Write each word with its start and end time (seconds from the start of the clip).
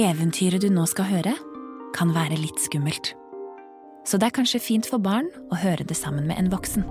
Eventyret 0.00 0.62
du 0.64 0.70
nå 0.72 0.86
skal 0.88 1.04
høre, 1.10 1.34
kan 1.92 2.14
være 2.14 2.38
litt 2.40 2.56
skummelt. 2.62 3.10
Så 4.08 4.16
det 4.16 4.30
er 4.30 4.32
kanskje 4.38 4.62
fint 4.64 4.86
for 4.88 5.02
barn 5.02 5.26
å 5.52 5.58
høre 5.60 5.84
det 5.84 5.96
sammen 5.98 6.24
med 6.24 6.40
en 6.40 6.48
voksen. 6.48 6.86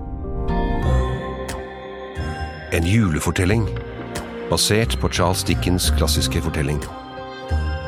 En 2.70 2.86
julefortelling 2.86 3.66
basert 4.52 4.94
på 5.02 5.10
Charles 5.10 5.42
Dickens' 5.48 5.90
klassiske 5.98 6.38
fortelling. 6.44 6.78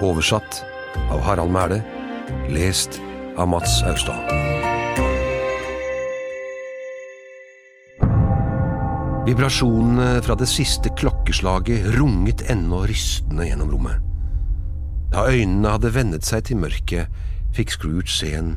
Oversatt 0.02 0.64
av 1.06 1.22
Harald 1.22 1.54
Mæle. 1.54 1.82
lest 2.50 2.98
av 3.36 3.46
Mats 3.48 3.82
Austad. 3.86 4.18
Vibrasjonene 9.26 10.22
fra 10.22 10.34
det 10.34 10.48
siste 10.50 10.90
klokkeslaget 10.98 11.92
runget 11.94 12.42
ennå 12.50 12.86
rystende 12.90 13.46
gjennom 13.46 13.70
rommet. 13.70 14.11
Da 15.12 15.26
øynene 15.28 15.68
hadde 15.68 15.94
vennet 15.94 16.24
seg 16.24 16.46
til 16.48 16.56
mørket, 16.56 17.08
fikk 17.52 17.74
Scrooge 17.74 18.08
se 18.08 18.30
en 18.38 18.54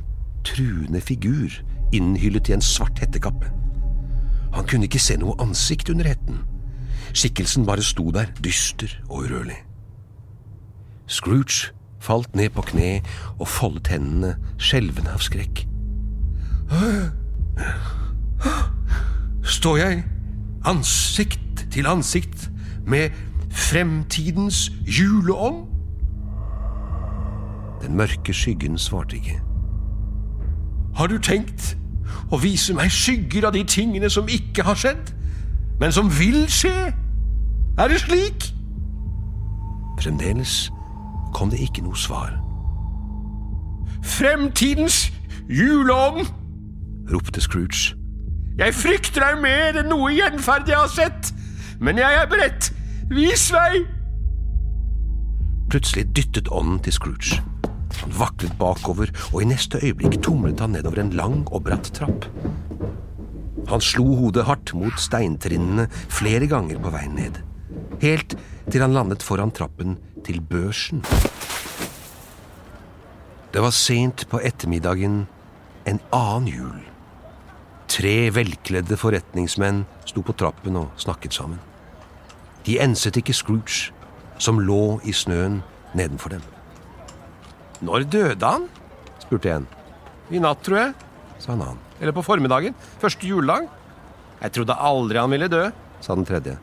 truende 0.47 1.01
figur 1.03 1.51
innhyllet 1.91 2.49
i 2.49 2.55
en 2.55 2.63
svart 2.63 2.99
hettekappe. 3.03 3.49
Han 4.55 4.67
kunne 4.67 4.87
ikke 4.87 5.01
se 5.03 5.17
noe 5.19 5.35
ansikt 5.43 5.91
under 5.91 6.07
hetten. 6.07 6.39
Skikkelsen 7.11 7.67
bare 7.67 7.83
sto 7.83 8.07
der, 8.15 8.31
dyster 8.43 8.91
og 9.09 9.25
urørlig. 9.25 9.57
Scrooge 11.11 11.73
falt 11.99 12.35
ned 12.35 12.49
på 12.55 12.63
kne 12.71 12.89
og 13.39 13.47
foldet 13.51 13.91
hendene, 13.91 14.35
skjelvende 14.57 15.11
av 15.11 15.23
skrekk. 15.25 15.65
Står 19.59 19.77
jeg 19.83 20.03
ansikt 20.65 21.67
til 21.75 21.91
ansikt 21.91 22.47
med 22.87 23.11
fremtidens 23.51 24.69
juleånd? 24.87 25.74
Den 27.85 27.97
mørke 27.97 28.33
skyggen 28.33 28.77
svarte 28.77 29.15
ikke. 29.15 29.41
Har 30.95 31.07
du 31.07 31.19
tenkt 31.21 31.75
å 32.33 32.39
vise 32.41 32.73
meg 32.73 32.89
skygger 32.89 33.45
av 33.45 33.53
de 33.53 33.61
tingene 33.63 34.09
som 34.09 34.29
ikke 34.31 34.65
har 34.65 34.79
skjedd, 34.79 35.11
men 35.79 35.93
som 35.93 36.09
vil 36.09 36.47
skje? 36.49 36.73
Er 37.77 37.91
det 37.91 37.99
slik? 38.01 38.49
Fremdeles 40.01 40.71
kom 41.35 41.53
det 41.53 41.61
ikke 41.61 41.85
noe 41.85 41.97
svar. 41.99 42.33
Fremtidens 44.01 45.11
juleånd! 45.49 46.25
ropte 47.13 47.41
Scrooge. 47.41 47.93
Jeg 48.57 48.73
frykter 48.73 49.21
deg 49.27 49.41
mer 49.45 49.77
enn 49.77 49.91
noe 49.93 50.09
gjenferd 50.15 50.71
jeg 50.71 50.79
har 50.79 50.89
sett, 50.89 51.35
men 51.77 52.01
jeg 52.01 52.21
er 52.23 52.29
beredt. 52.33 52.71
Vis 53.13 53.51
vei! 53.53 53.83
Plutselig 55.69 56.07
dyttet 56.15 56.49
ånden 56.49 56.79
til 56.81 56.97
Scrooge. 56.97 57.43
Han 58.01 58.15
vaklet 58.19 58.55
bakover, 58.59 59.11
og 59.33 59.41
i 59.41 59.49
neste 59.49 59.79
øyeblikk 59.83 60.19
tumlet 60.23 60.59
han 60.59 60.75
nedover 60.75 61.01
en 61.03 61.13
lang 61.17 61.43
og 61.51 61.63
bratt 61.67 61.91
trapp. 61.95 62.27
Han 63.69 63.81
slo 63.81 64.05
hodet 64.19 64.45
hardt 64.45 64.73
mot 64.77 64.99
steintrinnene 65.01 65.87
flere 65.91 66.47
ganger 66.47 66.81
på 66.81 66.91
veien 66.93 67.15
ned, 67.17 67.39
helt 68.03 68.37
til 68.69 68.83
han 68.83 68.93
landet 68.93 69.25
foran 69.25 69.53
trappen 69.53 69.97
til 70.25 70.41
børsen. 70.41 71.01
Det 73.53 73.63
var 73.63 73.73
sent 73.73 74.25
på 74.29 74.41
ettermiddagen 74.43 75.25
en 75.87 76.01
annen 76.13 76.49
jul. 76.49 76.81
Tre 77.87 78.15
velkledde 78.35 78.97
forretningsmenn 78.99 79.85
sto 80.09 80.25
på 80.25 80.35
trappen 80.35 80.75
og 80.81 80.91
snakket 80.99 81.37
sammen. 81.37 81.61
De 82.65 82.79
enset 82.81 83.17
ikke 83.21 83.33
Scrooge, 83.37 83.93
som 84.37 84.59
lå 84.59 84.99
i 85.05 85.13
snøen 85.13 85.61
nedenfor 85.93 86.35
dem. 86.35 86.54
Når 87.83 88.05
døde 88.11 88.45
han? 88.45 88.69
spurte 89.25 89.51
en. 89.51 89.67
I 90.31 90.39
natt, 90.41 90.61
tror 90.65 90.79
jeg, 90.79 90.93
sa 91.41 91.53
en 91.53 91.63
annen. 91.65 91.81
Eller 91.99 92.15
på 92.15 92.23
formiddagen. 92.25 92.75
Første 93.01 93.27
juledag. 93.27 93.67
Jeg 94.41 94.53
trodde 94.57 94.77
aldri 94.87 95.19
han 95.21 95.31
ville 95.31 95.49
dø, 95.49 95.63
sa 96.03 96.15
den 96.17 96.27
tredje. 96.27 96.57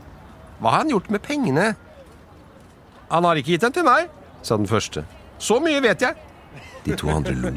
Hva 0.61 0.75
har 0.75 0.85
han 0.85 0.93
gjort 0.93 1.11
med 1.11 1.23
pengene? 1.25 1.73
Han 3.11 3.27
har 3.27 3.39
ikke 3.41 3.55
gitt 3.55 3.65
dem 3.65 3.75
til 3.75 3.87
meg, 3.87 4.13
sa 4.47 4.59
den 4.61 4.71
første. 4.71 5.05
Så 5.43 5.59
mye 5.63 5.81
vet 5.83 6.05
jeg. 6.05 6.15
De 6.85 6.97
to 6.99 7.11
andre 7.13 7.35
lo. 7.39 7.51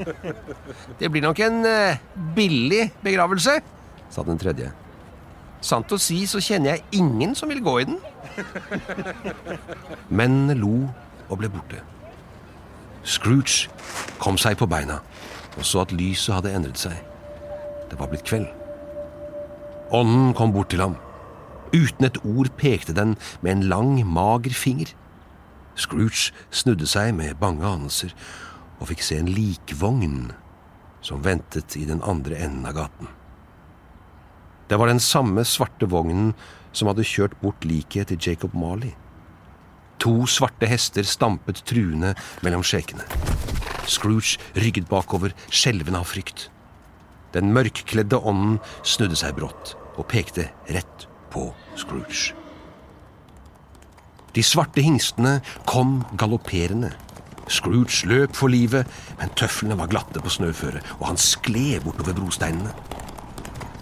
Det 0.99 1.09
blir 1.11 1.23
nok 1.25 1.39
en 1.45 1.61
uh, 1.65 2.01
billig 2.35 2.89
begravelse, 3.03 3.59
sa 4.13 4.25
den 4.25 4.39
tredje. 4.41 4.71
Sant 5.65 5.91
å 5.91 5.99
si 6.01 6.19
så 6.29 6.41
kjenner 6.43 6.75
jeg 6.75 7.01
ingen 7.01 7.33
som 7.37 7.49
vil 7.49 7.63
gå 7.65 7.79
i 7.81 7.87
den. 7.89 7.97
Mennene 10.09 10.57
lo 10.59 10.75
og 11.25 11.39
ble 11.41 11.49
borte. 11.49 11.81
Scrooge 13.05 13.69
kom 14.19 14.37
seg 14.41 14.57
på 14.57 14.67
beina 14.69 14.99
og 15.55 15.65
så 15.65 15.83
at 15.85 15.93
lyset 15.95 16.33
hadde 16.35 16.53
endret 16.57 16.79
seg. 16.81 16.95
Det 17.89 17.99
var 17.99 18.09
blitt 18.11 18.25
kveld. 18.27 18.47
Ånden 19.93 20.33
kom 20.35 20.53
bort 20.55 20.71
til 20.73 20.81
ham. 20.83 20.97
Uten 21.75 22.07
et 22.07 22.17
ord 22.25 22.49
pekte 22.57 22.95
den 22.95 23.15
med 23.41 23.51
en 23.51 23.67
lang, 23.69 23.91
mager 24.07 24.55
finger. 24.55 24.91
Scrooge 25.75 26.31
snudde 26.51 26.87
seg 26.87 27.13
med 27.15 27.37
bange 27.39 27.65
anelser 27.67 28.15
og 28.79 28.89
fikk 28.89 29.03
se 29.05 29.19
en 29.19 29.31
likvogn 29.31 30.33
som 31.05 31.23
ventet 31.23 31.77
i 31.77 31.85
den 31.87 32.01
andre 32.03 32.39
enden 32.41 32.65
av 32.67 32.75
gaten. 32.79 33.11
Det 34.69 34.79
var 34.81 34.89
den 34.89 34.99
samme 35.03 35.45
svarte 35.45 35.87
vognen 35.91 36.33
som 36.75 36.89
hadde 36.89 37.05
kjørt 37.05 37.37
bort 37.43 37.67
liket 37.67 38.09
til 38.09 38.31
Jacob 38.31 38.55
Marley. 38.57 38.95
To 40.03 40.25
svarte 40.29 40.67
hester 40.69 41.07
stampet 41.07 41.63
truende 41.67 42.13
mellom 42.45 42.63
skjekene. 42.65 43.05
Scrooge 43.87 44.39
rygget 44.57 44.89
bakover, 44.89 45.33
skjelvende 45.49 46.01
av 46.01 46.09
frykt. 46.09 46.49
Den 47.35 47.51
mørkkledde 47.55 48.19
ånden 48.19 48.59
snudde 48.87 49.17
seg 49.19 49.35
brått 49.37 49.75
og 49.95 50.07
pekte 50.11 50.49
rett 50.71 51.07
på 51.33 51.49
Scrooge. 51.79 52.33
De 54.35 54.43
svarte 54.43 54.83
hingstene 54.83 55.39
kom 55.67 56.01
galopperende. 56.19 56.91
Scrooge 57.47 58.07
løp 58.09 58.35
for 58.35 58.51
livet, 58.51 58.89
men 59.19 59.31
tøflene 59.37 59.77
var 59.79 59.91
glatte 59.91 60.19
på 60.23 60.33
snøføret, 60.33 60.83
og 60.99 61.11
han 61.11 61.19
skled 61.21 61.85
bortover 61.85 62.17
brosteinene. 62.17 62.73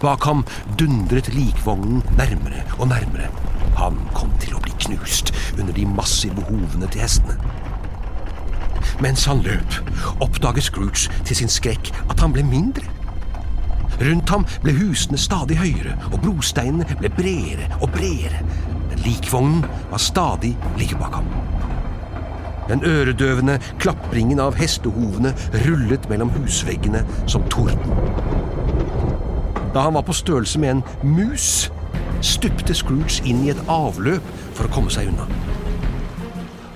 Bak 0.02 0.26
ham 0.28 0.44
dundret 0.78 1.30
likvognen 1.34 2.04
nærmere 2.18 2.66
og 2.76 2.90
nærmere. 2.92 3.30
Han 3.78 3.98
kom 4.14 4.32
til 4.42 4.54
å 4.56 4.62
bli 4.64 4.74
knust 4.86 5.32
under 5.58 5.72
de 5.76 5.86
massive 5.88 6.44
hovene 6.48 6.88
til 6.90 7.04
hestene. 7.04 7.38
Mens 9.02 9.24
han 9.26 9.42
løp, 9.42 9.78
oppdaget 10.22 10.68
Scrooge 10.68 11.10
til 11.26 11.36
sin 11.36 11.50
skrekk 11.50 11.90
at 12.10 12.20
han 12.22 12.34
ble 12.34 12.44
mindre. 12.46 12.86
Rundt 14.00 14.30
ham 14.30 14.46
ble 14.62 14.74
husene 14.74 15.18
stadig 15.18 15.58
høyere, 15.58 15.94
og 16.12 16.20
brosteinene 16.22 16.86
ble 16.98 17.10
bredere 17.14 17.68
og 17.80 17.90
bredere. 17.94 18.42
Men 18.90 19.02
likvognen 19.06 19.66
var 19.90 20.02
stadig 20.02 20.54
like 20.78 20.98
bak 20.98 21.14
ham. 21.18 21.28
Den 22.68 22.84
øredøvende 22.84 23.58
klapringen 23.78 24.40
av 24.40 24.56
hestehovene 24.56 25.34
rullet 25.66 26.08
mellom 26.08 26.32
husveggene 26.38 27.04
som 27.26 27.44
torden. 27.52 27.92
Da 29.74 29.84
han 29.84 29.94
var 29.94 30.06
på 30.06 30.14
størrelse 30.16 30.60
med 30.62 30.70
en 30.70 30.82
mus, 31.02 31.70
stupte 32.22 32.74
Scrooge 32.76 33.24
inn 33.26 33.42
i 33.44 33.50
et 33.52 33.60
avløp 33.70 34.24
for 34.54 34.68
å 34.68 34.72
komme 34.74 34.92
seg 34.92 35.10
unna. 35.10 35.26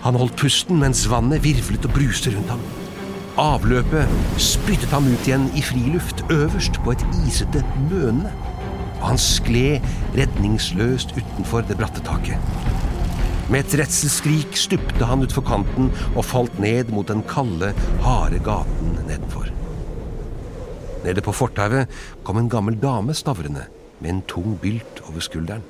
Han 0.04 0.18
holdt 0.18 0.38
pusten 0.40 0.78
mens 0.80 1.04
vannet 1.10 1.42
virvlet 1.44 1.86
og 1.88 1.94
bruste 1.96 2.32
rundt 2.34 2.52
ham. 2.52 2.62
Avløpet 3.38 4.40
spyttet 4.42 4.90
ham 4.94 5.06
ut 5.06 5.26
igjen 5.28 5.46
i 5.58 5.62
friluft, 5.62 6.24
øverst 6.32 6.80
på 6.82 6.94
et 6.94 7.04
isete 7.26 7.62
møne. 7.90 8.32
Og 8.98 9.04
han 9.12 9.20
skled 9.22 9.84
redningsløst 10.18 11.14
utenfor 11.18 11.66
det 11.68 11.78
bratte 11.78 12.02
taket. 12.06 12.42
Med 13.48 13.62
et 13.62 13.78
redselsskrik 13.80 14.58
stupte 14.58 15.06
han 15.08 15.22
utfor 15.24 15.46
kanten 15.46 15.92
og 16.14 16.26
falt 16.26 16.58
ned 16.60 16.90
mot 16.92 17.08
den 17.08 17.22
kalde, 17.30 17.70
harde 18.04 18.42
gaten 18.44 18.98
nedenfor. 19.06 19.48
Nede 21.06 21.22
på 21.24 21.32
fortauet 21.32 21.88
kom 22.26 22.42
en 22.42 22.50
gammel 22.52 22.76
dame 22.82 23.14
stavrende 23.16 23.68
med 24.00 24.10
en 24.10 24.22
tung 24.30 24.56
bylt 24.62 25.02
over 25.08 25.24
skulderen. 25.24 25.64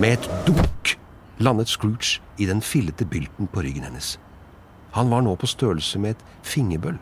Med 0.00 0.18
et 0.18 0.28
dunk 0.46 0.96
landet 1.42 1.68
Scrooge 1.68 2.20
i 2.38 2.46
den 2.46 2.62
fillete 2.62 3.04
bylten 3.04 3.48
på 3.50 3.62
ryggen 3.62 3.86
hennes. 3.86 4.16
Han 4.92 5.10
var 5.10 5.24
nå 5.24 5.34
på 5.36 5.48
størrelse 5.48 5.98
med 5.98 6.16
et 6.16 6.24
fingerbøll, 6.46 6.98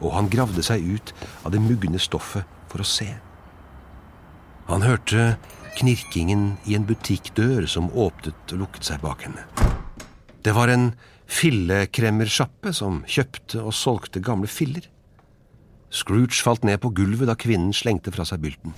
og 0.00 0.12
han 0.12 0.30
gravde 0.32 0.62
seg 0.64 0.84
ut 0.84 1.14
av 1.44 1.54
det 1.54 1.62
mugne 1.62 2.00
stoffet 2.02 2.44
for 2.68 2.84
å 2.84 2.88
se. 2.88 3.08
Han 4.68 4.84
hørte 4.84 5.34
knirkingen 5.78 6.54
i 6.68 6.76
en 6.76 6.86
butikkdør 6.88 7.66
som 7.70 7.90
åpnet 7.90 8.54
og 8.54 8.64
lukket 8.64 8.88
seg 8.88 9.02
bak 9.04 9.26
henne. 9.26 9.44
Det 10.44 10.54
var 10.56 10.70
en 10.72 10.92
fillekremmersjappe 11.30 12.72
som 12.76 13.02
kjøpte 13.08 13.62
og 13.64 13.74
solgte 13.76 14.22
gamle 14.24 14.48
filler. 14.50 14.86
Scrooge 15.94 16.42
falt 16.42 16.64
ned 16.66 16.80
på 16.82 16.90
gulvet 16.90 17.28
da 17.30 17.36
kvinnen 17.38 17.70
slengte 17.76 18.10
fra 18.10 18.26
seg 18.26 18.42
bylten. 18.42 18.74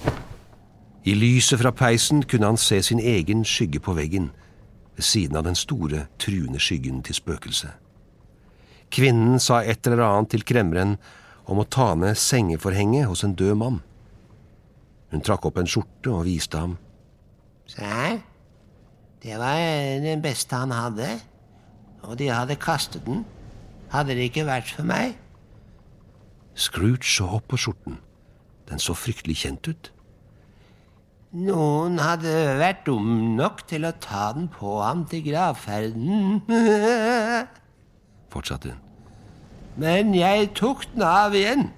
I 1.06 1.14
lyset 1.16 1.62
fra 1.62 1.72
peisen 1.72 2.24
kunne 2.28 2.50
han 2.50 2.60
se 2.60 2.82
sin 2.82 3.00
egen 3.00 3.44
skygge 3.44 3.80
på 3.80 3.94
veggen. 3.96 4.32
ved 4.96 5.04
siden 5.04 5.36
av 5.36 5.44
den 5.44 5.54
store, 5.54 6.06
truende 6.18 6.58
skyggen 6.58 7.02
til 7.02 7.14
spøkelset. 7.14 7.74
Kvinnen 8.90 9.36
sa 9.38 9.60
et 9.60 9.86
eller 9.86 10.00
annet 10.06 10.30
til 10.30 10.44
kremmeren 10.44 10.96
om 11.44 11.60
å 11.60 11.66
ta 11.68 11.94
ned 11.94 12.16
sengeforhenget 12.16 13.04
hos 13.06 13.24
en 13.24 13.34
død 13.34 13.54
mann. 13.60 13.82
Hun 15.12 15.20
trakk 15.20 15.44
opp 15.44 15.58
en 15.60 15.68
skjorte 15.68 16.10
og 16.10 16.24
viste 16.24 16.58
ham. 16.58 16.78
Se 17.66 17.84
her. 17.84 18.18
Det 19.22 19.36
var 19.38 19.60
den 20.00 20.22
beste 20.24 20.56
han 20.56 20.72
hadde. 20.72 21.20
Og 22.08 22.16
de 22.18 22.30
hadde 22.32 22.56
kastet 22.56 23.04
den. 23.04 23.24
Hadde 23.92 24.16
det 24.16 24.30
ikke 24.30 24.46
vært 24.48 24.72
for 24.72 24.88
meg. 24.88 25.16
Scrooge 26.56 27.04
så 27.04 27.28
opp 27.36 27.50
på 27.52 27.60
skjorten. 27.60 27.98
Den 28.66 28.80
så 28.82 28.96
fryktelig 28.96 29.36
kjent 29.44 29.68
ut. 29.68 29.92
Noen 31.36 31.98
hadde 32.00 32.32
vært 32.56 32.86
dum 32.86 33.36
nok 33.36 33.60
til 33.68 33.84
å 33.84 33.92
ta 34.00 34.30
den 34.32 34.46
på 34.48 34.78
ham 34.80 35.04
til 35.10 35.20
gravferden. 35.26 36.40
Fortsatte 38.32 38.72
hun. 38.72 38.82
Men 39.76 40.14
jeg 40.16 40.54
tok 40.56 40.86
den 40.94 41.04
av 41.04 41.36
igjen 41.36 41.68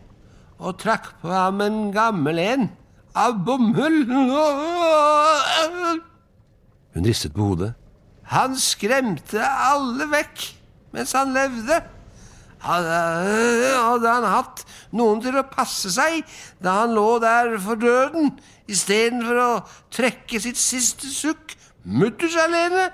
og 0.62 0.78
trakk 0.78 1.10
på 1.22 1.32
ham 1.32 1.62
en 1.64 1.80
gammel 1.94 2.38
en 2.38 2.68
av 3.18 3.40
bomull. 3.42 4.04
Hun 6.94 7.08
ristet 7.08 7.34
på 7.34 7.50
hodet. 7.50 7.72
Han 8.30 8.54
skremte 8.60 9.42
alle 9.42 10.06
vekk 10.12 10.44
mens 10.94 11.14
han 11.18 11.34
levde. 11.34 11.82
Hadde, 12.58 14.08
han 14.10 14.26
hatt 14.26 14.64
noen 14.90 15.20
til 15.22 15.36
å 15.38 15.44
passe 15.46 15.92
seg 15.94 16.24
da 16.62 16.80
han 16.82 16.94
lå 16.96 17.20
der 17.22 17.54
for 17.62 17.78
døden, 17.78 18.32
istedenfor 18.66 19.38
å 19.42 19.50
trekke 19.94 20.40
sitt 20.42 20.58
siste 20.58 21.10
sukk 21.12 21.54
mutters 21.84 22.34
alene, 22.42 22.88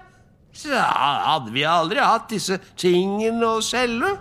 så 0.55 0.76
hadde 0.78 1.55
vi 1.55 1.64
aldri 1.66 2.02
hatt 2.05 2.28
disse 2.31 2.61
tingene 2.78 3.56
å 3.56 3.62
selge. 3.64 4.12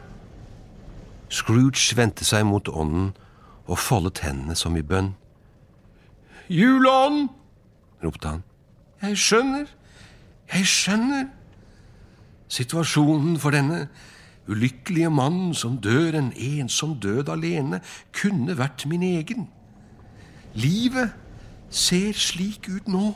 Scrooge 1.34 1.98
vendte 1.98 2.26
seg 2.26 2.46
mot 2.48 2.70
ånden 2.70 3.12
og 3.68 3.78
foldet 3.80 4.24
hendene 4.24 4.56
som 4.58 4.76
i 4.78 4.84
bønn. 4.86 5.14
Juleånd, 6.52 7.30
ropte 8.04 8.28
han. 8.36 8.44
jeg 9.02 9.18
skjønner, 9.18 9.70
jeg 10.54 10.68
skjønner. 10.68 11.30
Situasjonen 12.54 13.38
for 13.42 13.56
denne 13.56 13.88
ulykkelige 14.48 15.10
mannen 15.10 15.54
som 15.54 15.78
dør 15.78 16.18
en 16.20 16.32
ensom 16.36 16.98
død 17.00 17.30
alene, 17.30 17.82
kunne 18.14 18.58
vært 18.58 18.86
min 18.90 19.04
egen. 19.04 19.48
Livet 20.54 21.14
ser 21.70 22.14
slik 22.14 22.70
ut 22.70 22.88
nå. 22.88 23.14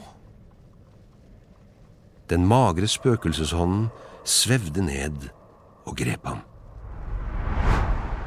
Den 2.30 2.48
magre 2.48 2.88
spøkelseshånden 2.88 3.88
svevde 4.28 4.84
ned 4.84 5.30
og 5.86 5.96
grep 5.98 6.26
ham. 6.28 6.42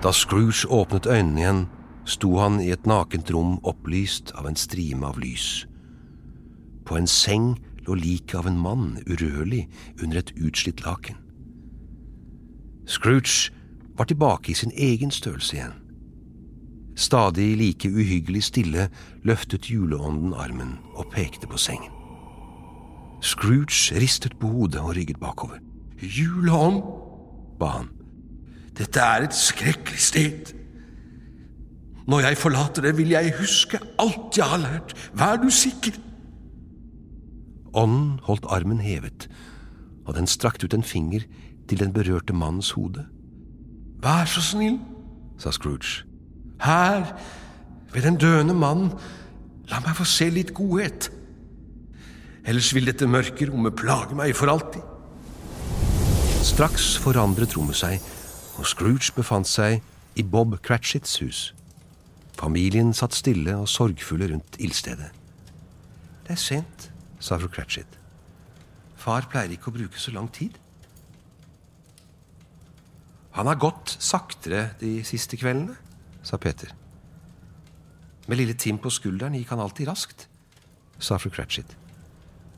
Da 0.00 0.12
Scrooge 0.12 0.69
åpnet 0.69 1.06
øynene 1.06 1.41
igjen, 1.41 1.67
sto 2.05 2.38
han 2.41 2.61
i 2.61 2.70
et 2.73 2.87
nakent 2.88 3.29
rom 3.35 3.58
opplyst 3.69 4.32
av 4.38 4.49
en 4.49 4.56
strime 4.56 5.06
av 5.06 5.19
lys. 5.20 5.67
På 6.88 6.97
en 6.97 7.06
seng 7.06 7.52
lå 7.85 7.94
liket 7.94 8.38
av 8.41 8.49
en 8.49 8.58
mann 8.58 8.87
urørlig 9.06 9.67
under 10.02 10.23
et 10.23 10.32
utslitt 10.41 10.81
laken. 10.87 11.19
Scrooge 12.91 13.53
var 13.99 14.05
tilbake 14.05 14.51
i 14.51 14.55
sin 14.55 14.73
egen 14.75 15.13
størrelse 15.15 15.57
igjen. 15.57 15.77
Stadig 16.99 17.53
like 17.57 17.89
uhyggelig 17.89 18.43
stille 18.49 18.89
løftet 19.23 19.69
juleånden 19.71 20.35
armen 20.35 20.73
og 20.99 21.07
pekte 21.15 21.47
på 21.47 21.59
sengen. 21.59 21.93
Scrooge 23.23 23.95
ristet 24.01 24.35
på 24.41 24.51
hodet 24.51 24.81
og 24.81 24.97
rygget 24.97 25.21
bakover. 25.23 25.61
Juleånd, 26.03 26.83
ba 27.61 27.69
han. 27.77 27.91
Dette 28.79 29.01
er 29.01 29.29
et 29.29 29.37
skrekkelig 29.39 30.01
sted. 30.03 30.55
Når 32.11 32.27
jeg 32.27 32.41
forlater 32.41 32.89
det, 32.89 32.97
vil 32.99 33.15
jeg 33.15 33.37
huske 33.39 33.79
alt 34.03 34.35
jeg 34.37 34.51
har 34.51 34.65
lært. 34.65 34.97
Vær 35.15 35.39
du 35.39 35.51
sikker. 35.51 35.95
Ånden 37.71 38.19
holdt 38.27 38.51
armen 38.51 38.81
hevet, 38.83 39.29
og 40.07 40.17
den 40.17 40.27
strakte 40.27 40.67
ut 40.67 40.75
en 40.75 40.83
finger 40.83 41.23
til 41.71 41.79
den 41.79 41.93
berørte 41.95 42.35
mannens 42.35 42.73
hode. 42.75 43.07
Vær 44.03 44.27
så 44.27 44.43
snill, 44.43 44.81
sa 45.39 45.53
Scrooge. 45.55 46.03
Her, 46.63 47.15
ved 47.93 48.03
den 48.03 48.19
døende 48.19 48.55
mannen, 48.55 48.91
la 49.71 49.79
meg 49.85 49.95
få 49.97 50.05
se 50.09 50.27
litt 50.35 50.51
godhet. 50.57 51.11
Ellers 52.45 52.73
vil 52.75 52.89
dette 52.89 53.07
mørke 53.07 53.47
rommet 53.51 53.77
plage 53.79 54.17
meg 54.19 54.35
for 54.35 54.51
alltid. 54.51 54.83
Straks 56.43 56.97
forandret 56.99 57.55
rommet 57.57 57.79
seg, 57.79 58.01
og 58.59 58.67
Scrooge 58.67 59.13
befant 59.15 59.49
seg 59.49 59.79
i 60.19 60.25
Bob 60.27 60.57
Cratchits 60.67 61.21
hus. 61.23 61.43
Familien 62.41 62.91
satt 62.97 63.15
stille 63.15 63.55
og 63.61 63.69
sorgfulle 63.69 64.33
rundt 64.33 64.59
ildstedet. 64.59 65.13
Det 66.27 66.35
er 66.35 66.41
sent, 66.41 66.91
sa 67.21 67.39
fru 67.39 67.51
Cratchit. 67.53 67.99
Far 69.01 69.29
pleier 69.31 69.55
ikke 69.55 69.71
å 69.71 69.77
bruke 69.77 70.01
så 70.01 70.13
lang 70.17 70.29
tid. 70.33 70.57
Han 73.37 73.47
har 73.47 73.61
gått 73.62 73.97
saktere 74.03 74.71
de 74.81 75.00
siste 75.06 75.38
kveldene, 75.38 75.77
sa 76.23 76.38
Peter. 76.38 76.73
Med 78.27 78.38
lille 78.38 78.55
Tim 78.55 78.79
på 78.79 78.91
skulderen 78.93 79.37
gikk 79.38 79.53
han 79.55 79.62
alltid 79.62 79.88
raskt, 79.88 80.27
sa 80.99 81.19
fru 81.19 81.31
Cratchit. 81.31 81.77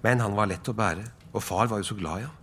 Men 0.02 0.20
han 0.20 0.34
var 0.36 0.48
lett 0.50 0.68
å 0.68 0.74
bære, 0.76 1.04
og 1.32 1.44
far 1.44 1.68
var 1.70 1.80
jo 1.80 1.90
så 1.92 1.96
glad 1.98 2.22
i 2.22 2.26
ham. 2.26 2.38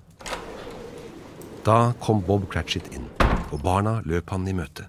Da 1.65 1.91
kom 2.01 2.21
Bob 2.25 2.47
Cratchit 2.49 2.87
inn, 2.95 3.09
og 3.51 3.59
barna 3.65 3.99
løp 4.07 4.31
han 4.31 4.47
i 4.47 4.55
møte. 4.55 4.87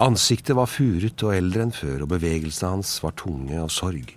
Ansiktet 0.00 0.56
var 0.56 0.68
furet 0.72 1.22
og 1.26 1.34
eldre 1.36 1.66
enn 1.66 1.74
før, 1.76 2.06
og 2.06 2.14
bevegelsene 2.14 2.74
hans 2.74 2.94
var 3.04 3.14
tunge 3.20 3.60
av 3.60 3.68
sorg. 3.72 4.16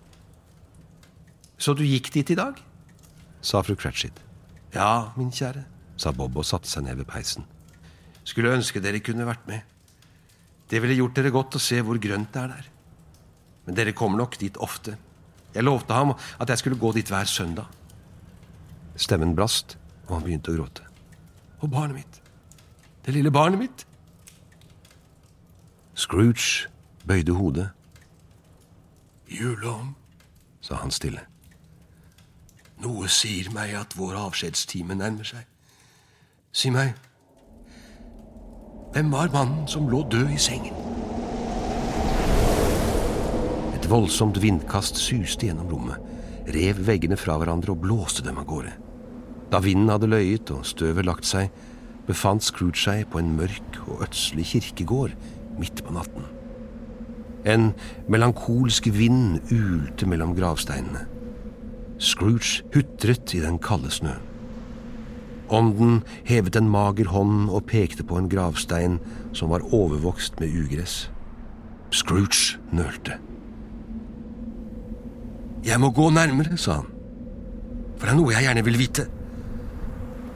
Så 1.59 1.75
du 1.75 1.83
gikk 1.86 2.09
dit 2.15 2.31
i 2.33 2.39
dag? 2.39 2.57
sa 3.44 3.59
fru 3.62 3.75
Cratchit. 3.75 4.15
Ja, 4.74 5.12
min 5.19 5.31
kjære, 5.31 5.65
sa 6.00 6.13
Bob 6.15 6.38
og 6.39 6.47
satte 6.47 6.71
seg 6.71 6.88
ned 6.88 7.01
ved 7.01 7.07
peisen. 7.12 7.44
Skulle 8.24 8.54
ønske 8.56 8.81
dere 8.84 9.02
kunne 9.04 9.28
vært 9.28 9.48
med. 9.48 9.62
Det 10.70 10.80
ville 10.81 10.96
gjort 10.98 11.18
dere 11.20 11.34
godt 11.34 11.58
å 11.58 11.62
se 11.62 11.81
hvor 11.84 12.00
grønt 12.02 12.31
det 12.34 12.42
er 12.42 12.54
der. 12.56 12.70
Men 13.66 13.78
dere 13.78 13.96
kommer 13.96 14.20
nok 14.24 14.38
dit 14.40 14.58
ofte. 14.58 14.96
Jeg 15.54 15.64
lovte 15.64 15.94
ham 15.94 16.14
at 16.16 16.50
jeg 16.50 16.64
skulle 16.64 16.80
gå 16.81 16.92
dit 16.96 17.10
hver 17.10 17.30
søndag. 17.30 17.68
Stemmen 18.96 19.36
brast, 19.36 19.78
og 20.08 20.18
han 20.18 20.25
begynte 20.25 20.54
å 20.54 20.58
gråte. 20.58 20.88
Og 21.62 21.70
barnet 21.72 22.01
mitt. 22.01 22.22
Det 23.06 23.13
lille 23.13 23.32
barnet 23.32 23.60
mitt. 23.60 23.86
Scrooge 25.96 26.70
bøyde 27.06 27.36
hodet. 27.38 27.70
Juleånd, 29.30 29.94
sa 30.62 30.80
han 30.82 30.92
stille. 30.94 31.24
Noe 32.84 33.08
sier 33.12 33.50
meg 33.53 33.75
at 33.77 33.96
vår 33.98 34.18
avskjedstime 34.25 34.98
nærmer 35.00 35.27
seg. 35.27 35.46
Si 36.53 36.70
meg, 36.74 36.94
hvem 38.93 39.09
var 39.09 39.31
mannen 39.33 39.65
som 39.67 39.88
lå 39.89 40.03
død 40.05 40.35
i 40.35 40.38
sengen? 40.38 40.75
Et 43.73 43.88
voldsomt 43.89 44.38
vindkast 44.41 45.00
suste 45.01 45.47
gjennom 45.47 45.71
rommet, 45.71 45.97
rev 46.53 46.81
veggene 46.85 47.17
fra 47.17 47.39
hverandre 47.41 47.73
og 47.73 47.81
blåste 47.81 48.21
dem 48.25 48.38
av 48.38 48.45
gårde. 48.45 48.73
Da 49.50 49.62
vinden 49.65 49.89
hadde 49.89 50.12
løyet 50.12 50.51
og 50.53 50.67
støvet 50.69 51.07
lagt 51.07 51.25
seg, 51.25 51.50
befant 52.05 52.45
Scrooge 52.45 52.77
seg 52.83 53.07
på 53.09 53.21
en 53.21 53.33
mørk 53.38 53.79
og 53.88 54.03
ødslig 54.05 54.45
kirkegård 54.51 55.15
midt 55.57 55.81
på 55.85 55.95
natten. 55.95 56.27
En 57.50 57.71
melankolsk 58.13 58.91
vind 58.93 59.39
ulte 59.50 60.05
mellom 60.07 60.35
gravsteinene. 60.38 61.07
Scrooge 61.97 62.62
hutret 62.75 63.33
i 63.33 63.41
den 63.41 63.57
kalde 63.63 63.89
snøen. 63.91 64.33
Ånden 65.53 66.01
hevet 66.25 66.55
en 66.57 66.69
mager 66.72 67.12
hånd 67.13 67.51
og 67.53 67.67
pekte 67.69 68.05
på 68.07 68.17
en 68.17 68.29
gravstein 68.31 68.98
som 69.38 69.51
var 69.53 69.65
overvokst 69.69 70.39
med 70.41 70.55
ugress. 70.63 71.12
Scrooge 71.93 72.57
nølte. 72.74 73.19
Jeg 75.63 75.79
må 75.79 75.93
gå 75.95 76.10
nærmere, 76.10 76.57
sa 76.57 76.81
han, 76.81 76.89
for 77.98 78.07
det 78.07 78.15
er 78.15 78.17
noe 78.17 78.33
jeg 78.33 78.48
gjerne 78.48 78.65
vil 78.65 78.79
vite. 78.81 79.05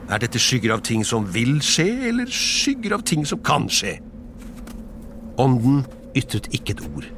Er 0.08 0.22
dette 0.22 0.40
skygger 0.40 0.76
av 0.78 0.84
ting 0.86 1.02
som 1.04 1.26
vil 1.34 1.58
skje, 1.60 1.88
eller 2.08 2.30
skygger 2.32 2.94
av 2.96 3.02
ting 3.04 3.26
som 3.28 3.42
kan 3.44 3.66
skje? 3.68 3.98
Ånden 5.38 5.82
ytret 6.16 6.48
ikke 6.54 6.78
et 6.78 6.86
ord. 6.86 7.10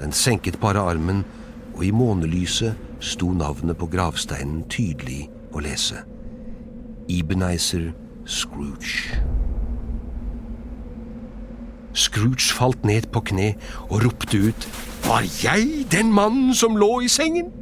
Den 0.00 0.16
senket 0.16 0.58
bare 0.60 0.82
armen, 0.82 1.22
og 1.76 1.84
i 1.84 1.92
månelyset 1.94 2.74
sto 3.04 3.30
navnet 3.36 3.78
på 3.78 3.92
gravsteinen 3.92 4.64
tydelig 4.72 5.26
å 5.52 5.62
lese. 5.62 6.02
Ebenezer 7.08 7.92
Scrooge. 8.24 9.22
Scrooge 11.92 12.52
falt 12.52 12.84
ned 12.84 13.08
på 13.12 13.22
kne 13.30 13.54
og 13.88 14.02
ropte 14.04 14.40
ut 14.48 14.66
Var 15.06 15.24
jeg 15.44 15.86
den 15.92 16.12
mannen 16.12 16.54
som 16.54 16.76
lå 16.76 17.00
i 17.06 17.08
sengen? 17.08 17.52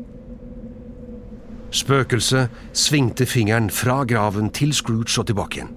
Spøkelset 1.74 2.50
svingte 2.72 3.26
fingeren 3.26 3.70
fra 3.70 4.04
graven 4.04 4.50
til 4.50 4.72
Scrooge 4.74 5.20
og 5.20 5.26
tilbake 5.26 5.60
igjen. 5.60 5.70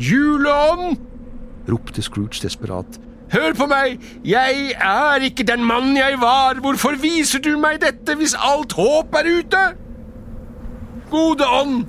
Juleånd! 0.00 0.98
ropte 1.68 2.02
Scrooge 2.02 2.40
desperat. 2.42 2.98
Hør 3.32 3.54
på 3.56 3.66
meg! 3.68 4.00
Jeg 4.24 4.72
er 4.76 5.24
ikke 5.24 5.46
den 5.48 5.64
mannen 5.64 5.96
jeg 5.96 6.18
var! 6.20 6.58
Hvorfor 6.60 6.96
viser 7.00 7.40
du 7.44 7.54
meg 7.60 7.80
dette 7.84 8.16
hvis 8.18 8.34
alt 8.36 8.74
håp 8.76 9.14
er 9.20 9.28
ute? 9.38 9.62
Gode 11.12 11.48
ånd, 11.60 11.84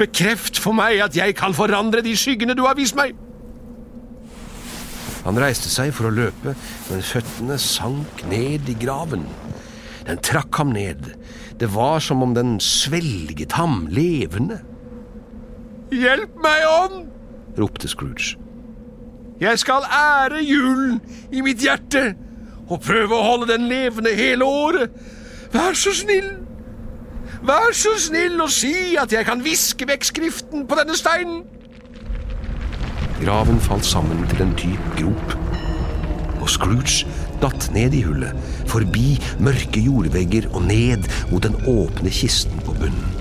bekreft 0.00 0.60
for 0.60 0.76
meg 0.76 1.02
at 1.04 1.16
jeg 1.16 1.36
kan 1.38 1.54
forandre 1.56 2.02
de 2.04 2.16
skyggene 2.16 2.56
du 2.56 2.64
har 2.66 2.78
vist 2.78 2.96
meg. 2.98 3.14
Han 5.26 5.38
reiste 5.40 5.68
seg 5.68 5.92
for 5.92 6.08
å 6.08 6.14
løpe, 6.16 6.54
men 6.88 7.04
føttene 7.04 7.58
sank 7.60 8.24
ned 8.30 8.68
i 8.72 8.76
graven. 8.80 9.26
Den 10.08 10.20
trakk 10.24 10.56
ham 10.56 10.72
ned. 10.72 11.12
Det 11.60 11.68
var 11.74 12.00
som 12.00 12.24
om 12.24 12.32
den 12.34 12.56
svelget 12.64 13.52
ham 13.60 13.84
levende. 13.92 14.62
Hjelp 15.92 16.38
meg, 16.40 16.64
ånd! 16.70 17.08
ropte 17.58 17.90
Scrooge. 17.90 18.38
Jeg 19.40 19.58
skal 19.60 19.84
ære 19.84 20.40
julen 20.44 21.00
i 21.32 21.42
mitt 21.44 21.60
hjerte 21.64 22.14
og 22.70 22.80
prøve 22.84 23.16
å 23.16 23.24
holde 23.24 23.50
den 23.50 23.66
levende 23.68 24.12
hele 24.16 24.46
året. 24.46 24.94
Vær 25.52 25.76
så 25.76 25.92
snill! 25.96 26.49
Vær 27.40 27.72
så 27.72 27.94
snill 27.96 28.36
og 28.44 28.50
si 28.52 28.98
at 29.00 29.12
jeg 29.14 29.24
kan 29.24 29.40
viske 29.44 29.86
vekk 29.88 30.04
skriften 30.04 30.66
på 30.68 30.76
denne 30.76 30.96
steinen! 30.98 31.40
Graven 33.20 33.60
falt 33.60 33.84
sammen 33.84 34.26
til 34.28 34.42
en 34.44 34.52
dyp 34.60 34.84
grop, 34.98 35.34
og 36.40 36.48
Scrooge 36.48 37.08
datt 37.40 37.70
ned 37.72 37.96
i 37.96 38.02
hullet, 38.04 38.36
forbi 38.68 39.14
mørke 39.40 39.80
jordvegger 39.80 40.50
og 40.52 40.66
ned 40.68 41.08
mot 41.32 41.44
den 41.44 41.56
åpne 41.68 42.12
kisten 42.12 42.60
på 42.64 42.76
bunnen. 42.76 43.16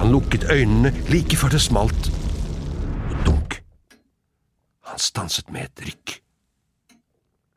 Han 0.00 0.10
lukket 0.14 0.46
øynene 0.50 0.92
like 1.10 1.38
før 1.38 1.54
det 1.54 1.62
smalt, 1.62 2.10
og 3.10 3.26
dunk. 3.26 3.60
Han 4.90 4.98
stanset 5.02 5.50
med 5.54 5.70
et 5.70 5.86
rykk. 5.86 6.16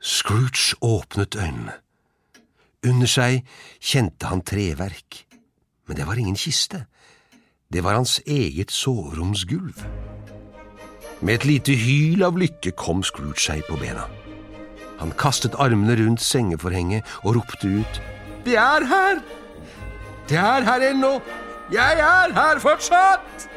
Scrooge 0.01 0.77
åpnet 0.81 1.35
øynene. 1.35 1.79
Under 2.87 3.09
seg 3.11 3.41
kjente 3.83 4.29
han 4.29 4.45
treverk, 4.45 5.25
men 5.89 5.97
det 5.97 6.05
var 6.05 6.21
ingen 6.21 6.37
kiste. 6.37 6.85
Det 7.73 7.81
var 7.83 7.97
hans 7.97 8.19
eget 8.25 8.71
soveromsgulv. 8.71 9.81
Med 11.21 11.33
et 11.33 11.45
lite 11.45 11.73
hyl 11.73 12.23
av 12.23 12.37
lykke 12.37 12.75
kom 12.77 13.01
Scrooge 13.03 13.41
seg 13.41 13.65
på 13.67 13.77
bena. 13.81 14.05
Han 14.99 15.15
kastet 15.17 15.57
armene 15.57 15.95
rundt 15.97 16.21
sengeforhenget 16.21 17.07
og 17.23 17.39
ropte 17.39 17.71
ut. 17.81 18.01
Det 18.45 18.55
er 18.61 18.85
her! 18.85 19.23
Det 20.29 20.37
er 20.37 20.67
her 20.67 20.85
ennå! 20.91 21.17
Jeg 21.73 21.99
er 22.05 22.33
her 22.37 22.61
fortsatt! 22.61 23.49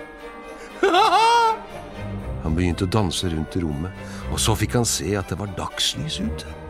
han 2.42 2.56
begynte 2.56 2.88
å 2.88 2.92
danse 2.96 3.28
rundt 3.28 3.60
i 3.60 3.62
rommet, 3.62 3.92
og 4.32 4.40
så 4.40 4.56
fikk 4.58 4.80
han 4.80 4.88
se 4.88 5.12
at 5.20 5.28
det 5.30 5.38
var 5.40 5.52
dagslys 5.58 6.20
ute. 6.24 6.61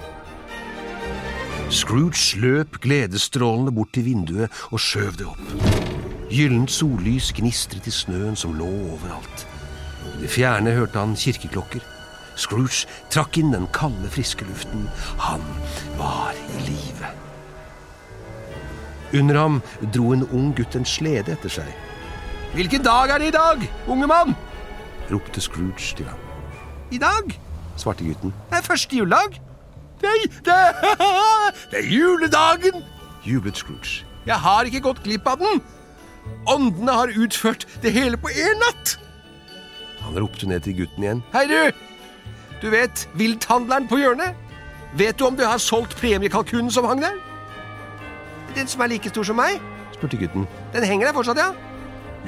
Scrooge 1.73 2.37
løp 2.37 2.77
gledesstrålende 2.85 3.73
bort 3.73 3.95
til 3.97 4.05
vinduet 4.05 4.53
og 4.71 4.81
skjøv 4.83 5.15
det 5.17 5.25
opp. 5.31 5.53
Gyllent 6.29 6.73
sollys 6.73 7.31
gnistret 7.33 7.87
i 7.89 7.93
snøen 7.93 8.37
som 8.37 8.53
lå 8.59 8.69
overalt. 8.93 9.47
I 10.13 10.21
det 10.21 10.31
fjerne 10.35 10.75
hørte 10.77 11.01
han 11.01 11.17
kirkeklokker. 11.17 11.81
Scrooge 12.37 12.85
trakk 13.13 13.39
inn 13.41 13.55
den 13.55 13.65
kalde, 13.73 14.11
friske 14.13 14.45
luften. 14.49 14.85
Han 15.25 15.45
var 15.97 16.37
i 16.37 16.67
live. 16.67 17.13
Under 19.17 19.41
ham 19.41 19.61
dro 19.95 20.13
en 20.13 20.27
ung 20.29 20.51
gutt 20.57 20.77
en 20.77 20.89
slede 20.89 21.33
etter 21.33 21.53
seg. 21.57 21.71
Hvilken 22.53 22.85
dag 22.85 23.15
er 23.15 23.23
det 23.23 23.31
i 23.33 23.37
dag, 23.39 23.65
unge 23.89 24.11
mann? 24.13 24.37
ropte 25.09 25.41
Scrooge 25.41 25.97
til 25.97 26.09
ham. 26.09 26.21
I 26.93 27.01
dag, 27.01 27.33
svarte 27.81 28.05
gutten. 28.05 28.37
Det 28.51 28.61
er 28.61 28.69
første 28.69 28.97
juledag. 28.97 29.41
Det 30.03 30.09
det, 30.45 30.55
det 31.73 31.79
er 31.81 31.89
juledagen, 31.89 32.85
jublet 33.25 33.57
Scrooge. 33.57 34.05
Jeg 34.27 34.35
har 34.35 34.69
ikke 34.69 34.81
gått 34.85 35.03
glipp 35.03 35.27
av 35.27 35.41
den. 35.41 35.63
Åndene 36.47 36.93
har 36.93 37.15
utført 37.17 37.65
det 37.83 37.93
hele 37.93 38.17
på 38.21 38.29
én 38.29 38.61
natt. 38.61 38.99
Han 40.03 40.19
ropte 40.21 40.47
ned 40.47 40.61
til 40.61 40.77
gutten 40.83 41.03
igjen. 41.03 41.23
Hei, 41.33 41.47
du! 41.49 41.73
Du 42.63 42.69
vet 42.71 43.09
vilthandleren 43.19 43.89
på 43.89 43.97
hjørnet? 43.99 44.37
Vet 45.01 45.19
du 45.19 45.25
om 45.27 45.37
du 45.37 45.47
har 45.47 45.59
solgt 45.59 45.97
premiekalkunen 45.97 46.71
som 46.71 46.85
hang 46.85 47.01
der? 47.01 47.17
Den 48.55 48.69
som 48.69 48.85
er 48.85 48.93
like 48.93 49.09
stor 49.09 49.25
som 49.25 49.41
meg? 49.41 49.57
spurte 49.97 50.21
gutten. 50.21 50.45
Den 50.75 50.85
henger 50.85 51.09
der 51.09 51.17
fortsatt, 51.17 51.41
ja. 51.41 51.51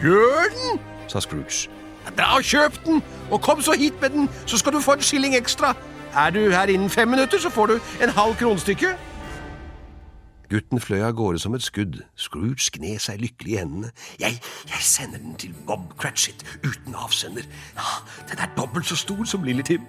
Gjør 0.01 0.49
den? 0.57 0.81
sa 1.09 1.21
Scrooge. 1.21 1.69
Dra 2.17 2.37
og 2.37 2.45
kjøp 2.45 2.81
den, 2.85 3.03
og 3.31 3.41
kom 3.45 3.61
så 3.63 3.77
hit 3.77 4.01
med 4.01 4.11
den, 4.11 4.29
så 4.47 4.59
skal 4.59 4.73
du 4.73 4.81
få 4.81 4.97
en 4.97 5.05
skilling 5.05 5.37
ekstra. 5.37 5.75
Er 6.17 6.31
du 6.31 6.51
her 6.51 6.71
innen 6.73 6.91
fem 6.91 7.09
minutter, 7.09 7.39
så 7.39 7.51
får 7.51 7.67
du 7.67 7.81
en 8.03 8.09
halv 8.09 8.35
kronstykke. 8.41 8.97
Gutten 10.51 10.81
fløy 10.81 11.01
av 11.01 11.15
gårde 11.17 11.41
som 11.41 11.55
et 11.57 11.65
skudd. 11.65 12.03
Scrooge 12.21 12.71
gned 12.75 13.01
seg 13.03 13.23
lykkelig 13.23 13.55
i 13.55 13.59
hendene. 13.63 13.93
Jeg, 14.21 14.41
jeg 14.69 14.85
sender 14.85 15.23
den 15.23 15.37
til 15.41 15.55
Bob 15.67 15.95
Cratchit 16.01 16.45
uten 16.65 16.95
avsender. 16.95 17.47
Ja, 17.79 18.01
den 18.31 18.43
er 18.45 18.53
dobbelt 18.59 18.87
så 18.87 18.99
stor 19.01 19.25
som 19.29 19.47
Lille 19.47 19.65
Tim. 19.67 19.87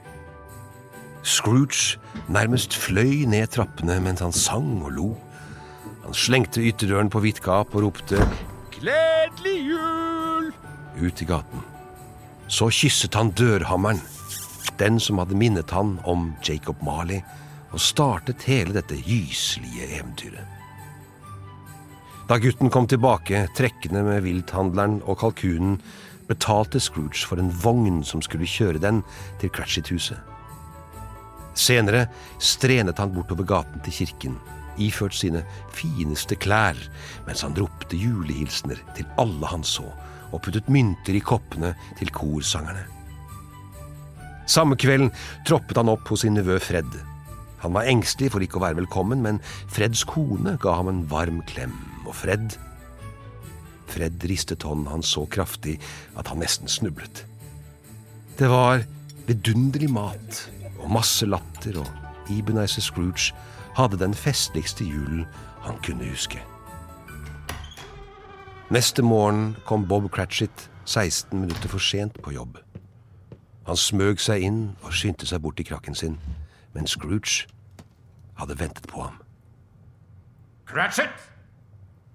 Scrooge 1.25 1.99
nærmest 2.29 2.75
fløy 2.77 3.25
ned 3.27 3.47
trappene 3.55 3.97
mens 3.99 4.21
han 4.23 4.35
sang 4.35 4.83
og 4.85 4.91
lo. 4.95 5.07
Han 6.05 6.13
slengte 6.13 6.61
ytterdøren 6.61 7.09
på 7.09 7.23
vidt 7.25 7.41
gap 7.43 7.75
og 7.75 7.87
ropte 7.87 8.21
Gledelig 8.75 9.57
jul! 9.71 10.51
ut 11.01 11.21
i 11.21 11.25
gaten. 11.25 11.63
Så 12.47 12.69
kysset 12.69 13.15
han 13.17 13.33
dørhammeren, 13.35 14.01
den 14.79 14.99
som 15.01 15.17
hadde 15.17 15.37
minnet 15.37 15.71
han 15.73 15.97
om 16.05 16.29
Jacob 16.45 16.81
Marley, 16.85 17.23
og 17.73 17.81
startet 17.81 18.45
hele 18.49 18.75
dette 18.75 18.97
gyslige 19.05 19.89
eventyret. 19.97 20.55
Da 22.25 22.39
gutten 22.41 22.71
kom 22.73 22.87
tilbake, 22.89 23.43
trekkende 23.53 24.01
med 24.05 24.23
vilthandleren 24.25 24.97
og 25.05 25.19
kalkunen, 25.21 25.77
betalte 26.25 26.79
Scrooge 26.81 27.21
for 27.29 27.37
en 27.37 27.51
vogn 27.61 28.01
som 28.03 28.23
skulle 28.25 28.49
kjøre 28.49 28.81
den 28.81 29.03
til 29.41 29.51
Cratchit-huset. 29.53 30.17
Senere 31.55 32.07
strenet 32.41 32.97
han 32.99 33.13
bortover 33.13 33.45
gaten 33.47 33.83
til 33.85 33.93
kirken, 33.99 34.39
iført 34.81 35.15
sine 35.15 35.45
fineste 35.75 36.35
klær, 36.35 36.79
mens 37.27 37.45
han 37.45 37.55
ropte 37.55 37.95
julehilsener 37.99 38.81
til 38.97 39.07
alle 39.21 39.53
han 39.53 39.63
så, 39.63 39.85
og 40.33 40.41
puttet 40.43 40.67
mynter 40.73 41.15
i 41.15 41.23
koppene 41.23 41.75
til 41.99 42.11
korsangerne. 42.11 42.87
Samme 44.49 44.77
kvelden 44.77 45.13
troppet 45.47 45.77
han 45.77 45.93
opp 45.93 46.09
hos 46.09 46.25
sin 46.25 46.35
nevø 46.37 46.57
Fred. 46.61 46.89
Han 47.65 47.73
var 47.73 47.89
engstelig 47.89 48.29
for 48.35 48.45
ikke 48.45 48.59
å 48.59 48.65
være 48.67 48.77
velkommen, 48.83 49.23
men 49.25 49.41
Freds 49.73 50.03
kone 50.05 50.53
ga 50.61 50.75
ham 50.77 50.91
en 50.91 51.03
varm 51.09 51.41
klem, 51.49 51.73
og 52.05 52.13
Fred 52.13 52.53
Fred 53.89 54.21
ristet 54.29 54.65
hånden 54.65 54.89
hans 54.89 55.09
så 55.15 55.23
kraftig 55.25 55.79
at 56.17 56.27
han 56.29 56.41
nesten 56.41 56.69
snublet. 56.69 57.23
Det 58.37 58.49
var 58.51 58.83
vidunderlig 59.25 59.89
mat 59.89 60.41
og 60.83 60.91
masse 60.93 61.25
latter, 61.25 61.79
og 61.81 62.29
Ebenezer 62.29 62.85
Scrooge 62.85 63.33
hadde 63.77 63.99
den 64.01 64.13
festligste 64.13 64.85
julen 64.85 65.25
han 65.65 65.81
kunne 65.85 66.09
huske. 66.09 66.41
Neste 68.69 69.01
morgen 69.01 69.55
kom 69.65 69.87
Bob 69.87 70.09
Cratchit 70.13 70.69
16 70.85 71.39
minutter 71.39 71.69
for 71.69 71.81
sent 71.81 72.21
på 72.21 72.33
jobb. 72.33 72.57
Han 73.65 73.77
smøg 73.77 74.21
seg 74.21 74.45
inn 74.45 74.61
og 74.83 74.93
skyndte 74.93 75.25
seg 75.25 75.41
bort 75.41 75.57
til 75.57 75.65
krakken 75.69 75.97
sin, 75.97 76.17
men 76.73 76.85
Scrooge 76.89 77.47
hadde 78.39 78.59
ventet 78.59 78.87
på 78.91 79.01
ham. 79.03 79.19
Cratchit! 80.65 81.31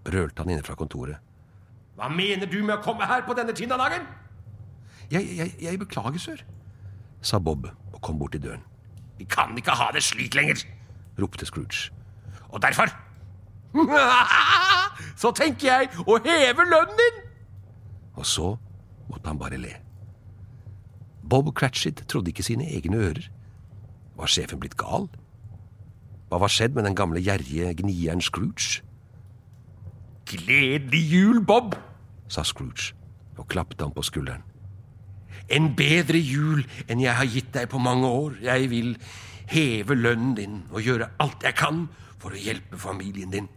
Brølte 0.05 0.43
han 0.43 0.51
inne 0.55 0.65
fra 0.65 0.77
kontoret. 0.79 1.21
Hva 1.97 2.09
mener 2.09 2.49
du 2.49 2.63
med 2.65 2.79
å 2.79 2.83
komme 2.85 3.07
her 3.09 3.23
på 3.27 3.37
denne 3.37 3.53
tinnadagen? 3.57 4.07
Jeg, 5.11 5.27
jeg, 5.37 5.55
jeg 5.61 5.79
beklager, 5.81 6.23
sør, 6.23 6.43
sa 7.21 7.41
Bob 7.43 7.67
og 7.69 8.01
kom 8.01 8.19
bort 8.21 8.33
til 8.37 8.45
døren. 8.45 8.63
Vi 9.19 9.27
kan 9.29 9.53
ikke 9.59 9.75
ha 9.77 9.91
det 9.93 10.03
slik 10.07 10.37
lenger, 10.39 10.63
ropte 11.21 11.47
Scrooge. 11.47 11.91
og 12.49 12.63
derfor 12.63 12.89
Så 15.21 15.31
tenker 15.37 15.67
jeg 15.69 15.91
å 16.07 16.17
heve 16.25 16.65
lønnen 16.67 16.97
din! 16.99 17.21
Og 18.17 18.27
så 18.27 18.55
måtte 19.11 19.29
han 19.29 19.39
bare 19.39 19.61
le. 19.61 19.75
Bob 21.23 21.53
Cratchit 21.55 22.03
trodde 22.09 22.33
ikke 22.33 22.43
sine 22.43 22.67
egne 22.67 22.97
ører. 22.97 23.29
Var 24.19 24.33
sjefen 24.33 24.61
blitt 24.61 24.77
gal? 24.81 25.07
Hva 26.31 26.39
var 26.39 26.53
skjedd 26.53 26.77
med 26.77 26.87
den 26.87 26.95
gamle 26.95 27.19
gjerrige 27.19 27.73
gnieren 27.81 28.23
Scrooge? 28.23 28.85
Gledelig 30.31 31.03
jul, 31.11 31.41
Bob! 31.43 31.75
sa 32.31 32.45
Scrooge 32.47 32.95
og 33.35 33.49
klappet 33.51 33.81
ham 33.83 33.91
på 33.91 34.05
skulderen. 34.07 34.45
En 35.51 35.73
bedre 35.75 36.21
jul 36.23 36.63
enn 36.87 37.03
jeg 37.03 37.17
har 37.19 37.27
gitt 37.27 37.51
deg 37.57 37.67
på 37.73 37.81
mange 37.83 38.07
år. 38.07 38.37
Jeg 38.45 38.69
vil 38.71 38.93
heve 39.51 39.97
lønnen 39.99 40.37
din 40.39 40.61
og 40.71 40.85
gjøre 40.87 41.11
alt 41.19 41.43
jeg 41.43 41.57
kan 41.59 41.89
for 42.23 42.31
å 42.31 42.39
hjelpe 42.39 42.79
familien 42.79 43.35
din. 43.35 43.49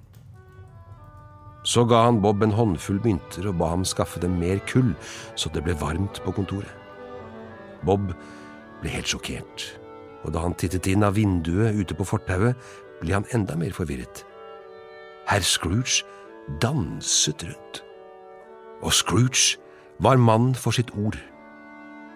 Så 1.64 1.86
ga 1.88 2.02
han 2.08 2.24
Bob 2.24 2.42
en 2.44 2.56
håndfull 2.58 2.98
mynter 3.06 3.52
og 3.52 3.60
ba 3.62 3.70
ham 3.76 3.86
skaffe 3.88 4.20
dem 4.24 4.40
mer 4.42 4.58
kull, 4.68 4.96
så 5.38 5.52
det 5.54 5.62
ble 5.64 5.78
varmt 5.78 6.24
på 6.26 6.34
kontoret. 6.36 6.74
Bob 7.86 8.10
ble 8.82 8.92
helt 8.92 9.14
sjokkert, 9.14 9.70
og 10.24 10.34
da 10.34 10.44
han 10.44 10.56
tittet 10.56 10.88
inn 10.88 11.04
av 11.04 11.18
vinduet 11.18 11.76
ute 11.76 11.96
på 11.98 12.08
fortauet, 12.08 12.56
ble 13.02 13.16
han 13.16 13.28
enda 13.36 13.56
mer 13.60 13.74
forvirret. 13.76 14.24
Herr 15.28 15.44
Scrooge 15.44 16.04
danset 16.62 17.44
rundt. 17.44 17.84
Og 18.84 18.94
Scrooge 18.94 19.60
var 20.00 20.18
mann 20.18 20.56
for 20.56 20.72
sitt 20.72 20.92
ord. 20.96 21.18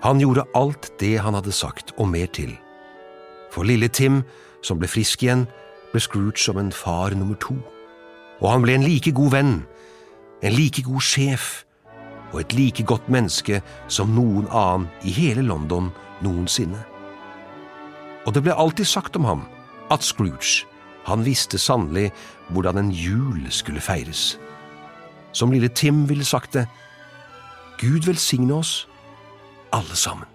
Han 0.04 0.20
gjorde 0.20 0.46
alt 0.56 0.92
det 1.00 1.20
han 1.20 1.34
hadde 1.34 1.52
sagt, 1.52 1.94
og 1.98 2.10
mer 2.10 2.28
til. 2.28 2.58
For 3.52 3.64
lille 3.64 3.88
Tim, 3.88 4.24
som 4.62 4.80
ble 4.80 4.90
frisk 4.92 5.24
igjen, 5.24 5.48
ble 5.92 6.02
Scrooge 6.04 6.44
som 6.44 6.60
en 6.60 6.72
far 6.72 7.16
nummer 7.16 7.40
to. 7.42 7.56
Og 8.42 8.52
han 8.52 8.62
ble 8.62 8.76
en 8.76 8.86
like 8.86 9.12
god 9.12 9.32
venn, 9.34 9.56
en 10.44 10.54
like 10.54 10.84
god 10.86 11.02
sjef 11.02 11.64
og 12.34 12.42
et 12.42 12.54
like 12.54 12.84
godt 12.84 13.08
menneske 13.10 13.62
som 13.88 14.12
noen 14.14 14.50
annen 14.52 14.90
i 15.08 15.14
hele 15.16 15.42
London 15.48 15.90
noensinne. 16.22 16.84
Og 18.28 18.34
det 18.36 18.44
ble 18.44 18.56
alltid 18.60 18.86
sagt 18.86 19.16
om 19.16 19.26
ham 19.26 19.46
at 19.92 20.04
Scrooge, 20.04 20.68
han 21.08 21.24
visste 21.24 21.58
sannelig 21.58 22.10
hvordan 22.52 22.78
en 22.82 22.92
jul 22.92 23.46
skulle 23.50 23.80
feires. 23.80 24.36
Som 25.32 25.54
lille 25.56 25.70
Tim 25.72 26.10
ville 26.10 26.26
sagt 26.28 26.54
det, 26.54 26.68
Gud 27.80 28.04
velsigne 28.04 28.54
oss, 28.54 28.88
alle 29.72 29.96
sammen. 29.96 30.28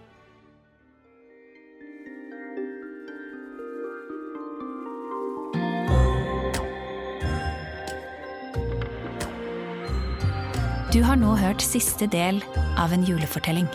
Du 10.92 11.00
har 11.02 11.16
nå 11.16 11.36
hørt 11.40 11.64
siste 11.64 12.06
del 12.06 12.42
av 12.76 12.92
en 12.92 13.04
julefortelling. 13.04 13.68